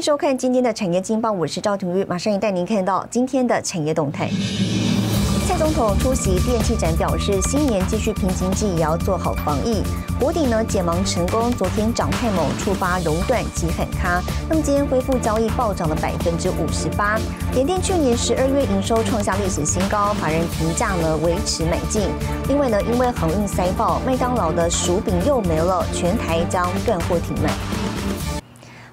[0.00, 4.30] 迎收看今天的产业经报，我是赵廷玉，马上也带您看到今天的产业动态。
[5.46, 9.82] 蔡总统出席电器展表示，新年继续拼经济，也要做好防疫。
[10.18, 14.22] 国底呢解盲成功，昨天涨太猛，触发熔断及喊卡。
[14.48, 17.20] 那么今天恢复交易，暴涨了百分之五十八。
[17.52, 22.08] 联电去年十二月营收创下历史新高，法人评价呢维持买进。
[22.48, 27.50] 另外呢，因为航运塞爆，麦当劳的薯饼又没了，全台将断货停卖。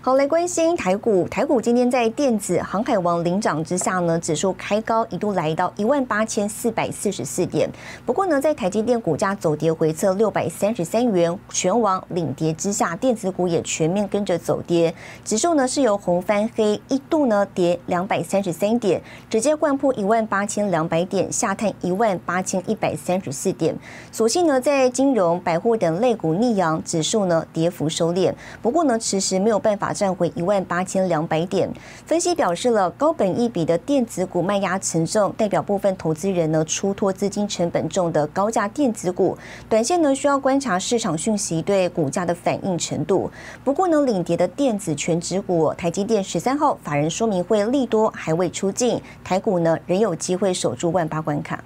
[0.08, 1.28] 好，来关心台股。
[1.28, 7.70] 台股今天在电子航海王领涨之下呢，指数开高，一度来到一万八千四百四十四点。
[8.06, 14.96] 不过呢，在台积电股价走跌回测六百三十三元，全网领跌之下，电子股也全面跟着走跌。
[15.26, 23.76] 指数呢是由红翻黑，一度呢跌两百三十三点，直接掼破一万八千两百点，下探一万八千一百三十四点。
[24.14, 28.34] 所幸呢，在金融、百货等类股逆阳，指数呢跌幅收敛。
[28.62, 29.94] 不过呢，迟迟没有办法。
[29.98, 31.70] 站回一万八千两百点。
[32.06, 39.38] 分析表示了高本一比的电子股卖压沉重，代表部分投资人呢出脱资金成本重的高价电子股。
[39.68, 43.30] 短线呢需要观察市场讯息对股价的反应程度。
[43.64, 51.64] 不过呢，领跌的电子全指股台积电十三号法人说明会利多还未出境，台股呢仍有机会守住万八关卡。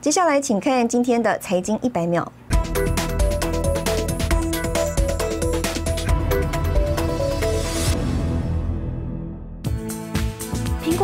[0.00, 2.30] 接下来请看今天的财经一百秒。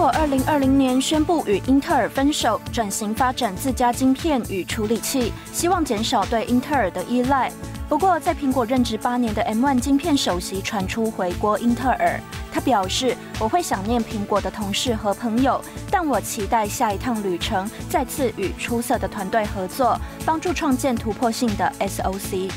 [0.09, 7.51] 二零二零年宣布与英特尔分手，转型发展自家晶片与处理器，希望减少对英特尔的依赖。
[7.89, 12.19] 不过，在苹果任职八年的 M1 晶片首席传出回国英特尔，
[12.53, 22.51] 他表示：“我会想念苹果的同事和朋友，但我期待下一趟旅程再次与出色的团队合作，帮助创建突破性的 SOC。”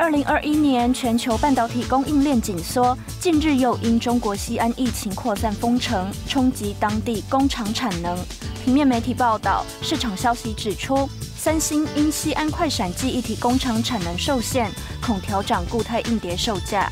[0.00, 8.18] 二零二一年全球半导体供应链紧缩，近日又因中国西安疫情扩散封城，冲击当地工厂产能。
[8.64, 11.06] 平面媒体报道，市场消息指出，
[11.36, 14.70] 三星因西安快闪记忆体工厂产能受限，
[15.02, 16.90] 恐调涨固态硬碟售价。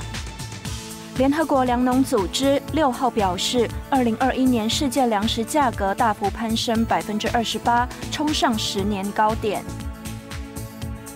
[1.16, 9.64] 联合国粮农组织六号表示，二零二一年世界粮食价格大幅攀升百分之二十八，冲上十年高点。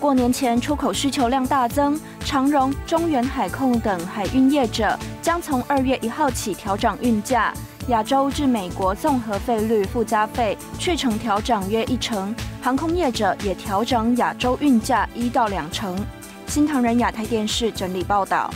[0.03, 7.53] 过年前出口需求量大增，长荣、中原海控等海运业者将从二月一号起调整运价。
[7.87, 15.97] 亚洲至美国综合费率附加费去程调整约一成，航空业者也调整亚洲运价一到两成。
[16.47, 18.53] 新唐人亚太电视整理报道。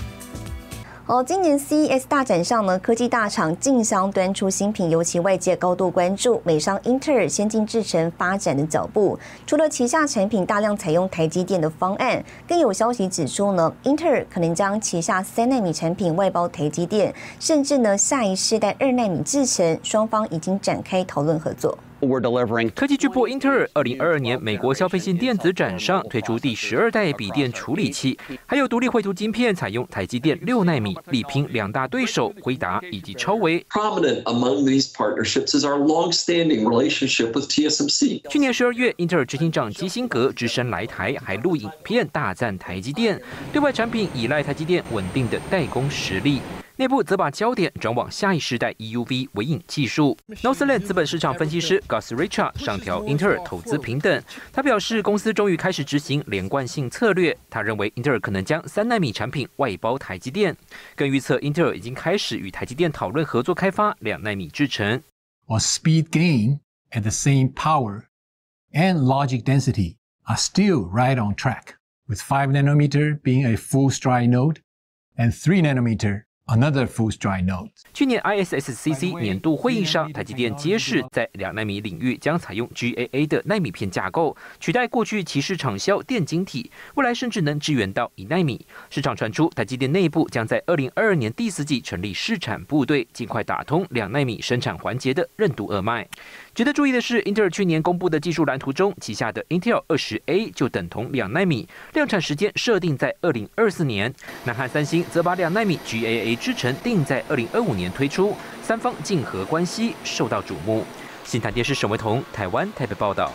[1.07, 9.17] 哦，今年 CES 大展上呢，科技大厂竞相端出新品，尤其外界高度关注美商英特尔先进制程发展的脚步。
[9.45, 21.77] 除了旗下产品大量采用台积电的方案，更有消息指出呢，英特尔可能将旗下三纳米产品外包台积电，甚至呢下一世代二纳米制程，双方已经展开讨论合作。
[21.99, 33.65] We're delivering 科技巨擘英特尔，二零二二年美国消费性电子展上推出第十二代笔电处理器，还有独立绘图晶片，采用台积电六纳米，力拼两大对手辉达以及超维。
[33.71, 38.29] Prominent among these partnerships is our long-standing relationship with TSMC。
[38.29, 43.19] 去年十二月，英特尔执行长基辛格只身来台，还录影片大赞台积电，
[43.51, 46.41] 对外产品依赖台积电稳定的代工实力。
[46.79, 50.15] 内部则把焦点转往下一世代 EUV 微影技术。
[50.43, 54.23] Northland 资本市场分析师 Gus Richard 上调英特尔投资平等。
[54.53, 57.35] 他表示，公司终于开始执行连贯性策略。
[57.49, 60.55] 他认为，英特尔可能将三纳米产品外包台积电，
[60.95, 65.01] 更预测英特尔已经开始与台积电讨论合作开发两纳米制程。
[65.47, 66.59] While speed gain
[66.91, 68.03] and the same power
[68.71, 69.95] and logic density
[70.25, 71.73] are still right on track,
[72.07, 74.57] with 5 nanometer being a full stride node
[75.17, 77.69] and 3 nanometer Another full stride note。
[77.93, 88.65] 去年 ISSCC 年度会议上，台积电揭示在两纳米领域将采用 GAA 的纳米片架构，取代过去其市场销电晶体，未来甚至能支援到一纳米。
[88.89, 96.07] 市场传出，台积电内部将在二零二二年第四季成立试产部队，尽快打通两纳米生产环节的任督二脉。
[96.57, 104.11] 值得注意的是，英特尔去年公布的技术蓝图中，旗下的 Intel 二十 A 就等同两纳米，量产时间设定在二零二四年。
[104.43, 110.83] 南韩三星则把两纳米 GAA 制程定在二零二五年推出，三方竞合关系受到瞩目。
[111.23, 113.31] 新台电视沈维彤，台湾台北报道。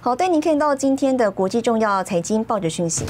[0.00, 3.04] 好，带您看到今天的国际重要财经报纸讯息。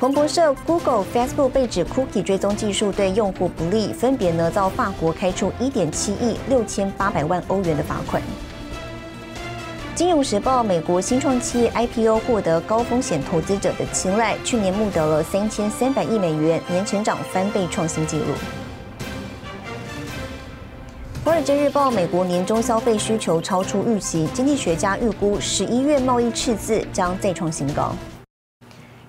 [0.00, 8.22] 彭博社，Google、Facebook 被指 Cookie 追踪技术对用户不利，分别呢遭法国开出一点七亿六千八百万欧元的罚款。
[9.94, 18.24] 金融时报，美国新创企业 IPO 获得高风险投资者的青睐，去年募得了三千三百亿美元，年成长翻倍，创新纪录。
[21.22, 27.94] 华尔街日报，美国年终消费需求超出预期，经济学家预估十一月贸易赤字将再创新高。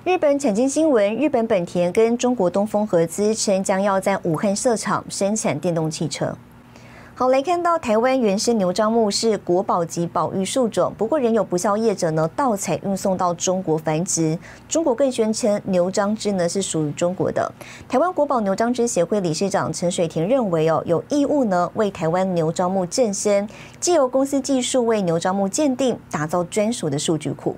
[0.04, 6.36] 日本产经新闻，日本本田跟中国东风合资称将要在武汉设厂生产电动汽车。
[7.14, 14.36] 好，来看到台湾原生牛樟木是国宝级保育树种，不过仍有不肖业者呢盗采运送到中国繁殖。
[14.68, 17.52] 中国更宣称牛樟芝呢是属于中国的。
[17.88, 23.48] 台湾国宝牛樟芝协会理事长陈水田认为哦，有义务呢为台湾牛樟木正身，
[23.80, 27.56] 既由公司技术为牛樟木鉴定，打造专属的数据库。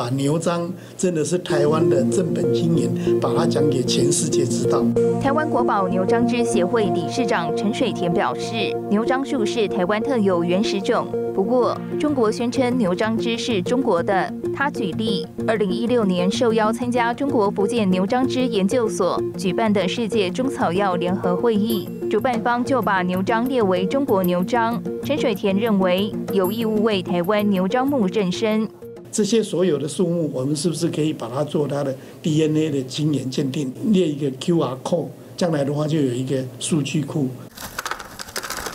[0.00, 4.82] 把牛樟真的是台湾的正本经营，把它讲给全世界知道。
[5.20, 14.32] 台湾国宝牛樟芝协会理事长陈水田表示，牛樟树是台湾特有原始种，不过中国宣称牛樟芝是中国的。
[14.56, 24.82] 他举例，二零一六年受邀参加中国福建牛樟芝研究所举办的世界中草药联合会议，主办方就把牛樟列为中国牛樟。
[25.04, 28.66] 陈水田认为有义务为台湾牛樟木正身。
[29.12, 37.28] 这些所有的树木，我们是不是可以把它做它的 DNA 的基因鉴定，列一个 QR code，将来的话就有一个数据库。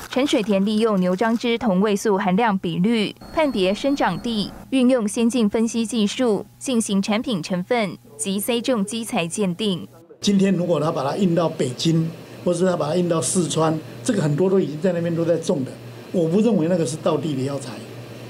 [0.10, 9.88] 陈水田利用牛樟芝同位素含量比率判别生长地，运用先进分析技术进行产品成分及 C 种基材鉴定。
[10.22, 12.10] 今天如果他把它运到北京，
[12.44, 15.72] 或是他把它运到四川，这个很多都已经在那边都在种的，
[16.12, 17.72] 我不认为那个是道地的药材。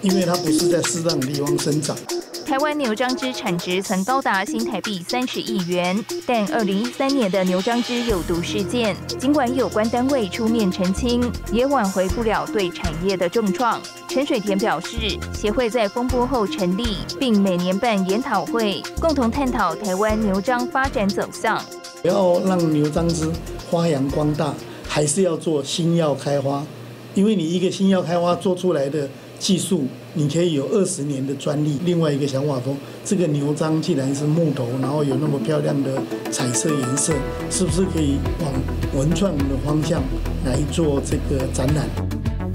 [0.06, 1.98] 因为它不是在适当的地方生长。
[2.46, 5.98] 台湾牛樟芝产值曾高达新台币三十亿元，
[6.28, 13.82] 但二零一三年的牛樟芝有毒事件，尽管有关单位出面澄清，也挽回不了对产业的重创。
[14.08, 21.60] 陈水田表示，协会在风波后成立，并每年办研讨会，共同探讨台湾牛樟发展走向。
[22.04, 23.28] 要让牛樟芝
[23.72, 24.54] 发扬光大，
[24.88, 26.64] 还是要做新药开花？
[27.16, 29.10] 因为你一个新药开花做出来的。
[29.40, 31.80] 技术，你可以有二十年的专利。
[31.84, 35.92] 另外一个想法说，这个牛樟既然是木头，然后有那么漂亮的
[36.32, 37.14] 彩色颜色，
[37.50, 38.52] 是不是可以往
[39.00, 40.02] 文创的方向
[40.46, 41.88] 来做这个展览？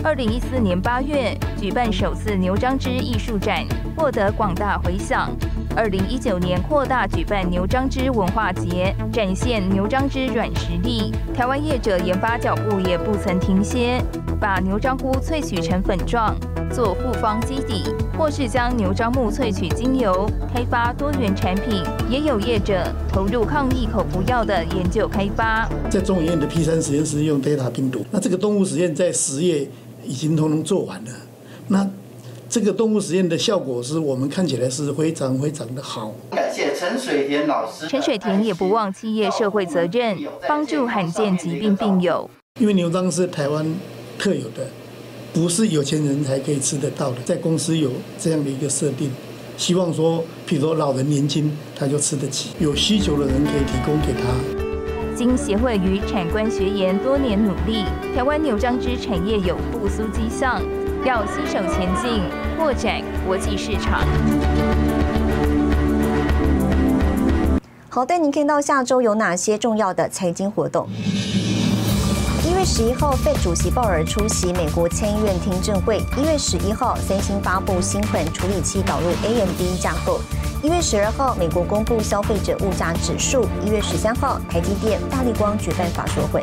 [0.02, 5.30] 二零一四年八月举办首次牛樟芝艺术展，获得广大回响。
[5.76, 11.12] 二零一九年扩大举办牛樟芝文化节，展现牛樟芝软实力。
[11.34, 14.02] 台湾业者研发脚步也不曾停歇，
[14.40, 16.34] 把牛樟菇萃取成粉状，
[16.72, 17.84] 做复方基底，
[18.16, 21.82] 或是将牛樟木萃取精油，开发多元产品。
[22.08, 25.68] 也有业者投入抗疫口服药的研究开发。
[25.90, 29.66] 在中医院的 P 三实验室用 Delta 病毒，那这个动物实验在十月
[30.04, 31.10] 已经通通做完了。
[31.68, 31.88] 那
[32.48, 36.12] 这个动物实验的效果是我们看起来是非常非常的好。
[36.30, 37.86] 感谢陈水田老师。
[37.88, 40.16] 陈水田也不忘企业社会责任，
[40.48, 42.28] 帮助罕见疾病病友。
[42.60, 43.64] 因为牛樟是台湾
[44.18, 44.66] 特有的，
[45.32, 47.16] 不是有钱人才可以吃得到的。
[47.24, 49.10] 在公司有这样的一个设定，
[49.56, 54.30] 希望说，譬如说老人年轻他就吃得起，有需求的人可以提供给他。
[55.16, 57.84] 经协会与产官学研多年努力，
[58.14, 60.60] 台湾牛樟芝产业有复苏迹象。
[61.02, 62.20] 要携手前进，
[62.58, 64.06] 扩展国际市场。
[67.88, 70.86] 好，带您看到下周有哪些重要的财经活动。
[72.60, 75.96] 一月十一号费主席鲍尔出席美国参议院听证会。
[76.14, 80.20] 一月十一号，三星发布新款处理器导入 AMD 架构。
[80.62, 83.48] 一月十二号，美国公布消费者物价指数。
[83.64, 86.42] 一月十三号，台积电、大力光举办法说会。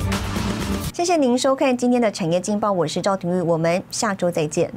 [0.91, 4.73] 谢谢您收看今天的产业劲报，我是赵廷玉，我们下周再见。